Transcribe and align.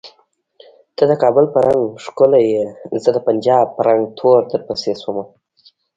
ته 0.95 1.03
د 1.09 1.13
کابل 1.23 1.45
په 1.53 1.59
رنګه 1.67 2.01
ښکولیه 2.05 2.65
زه 3.03 3.09
د 3.13 3.17
پنجاب 3.27 3.65
په 3.75 3.81
رنګ 3.87 4.01
تور 4.17 4.39
درپسې 4.51 4.91
شومه 5.01 5.23